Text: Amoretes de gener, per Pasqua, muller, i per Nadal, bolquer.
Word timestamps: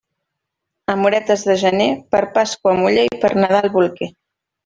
Amoretes 0.93 1.43
de 1.49 1.57
gener, 1.65 1.89
per 2.15 2.23
Pasqua, 2.39 2.75
muller, 2.81 3.05
i 3.13 3.21
per 3.27 3.33
Nadal, 3.45 3.71
bolquer. 3.79 4.09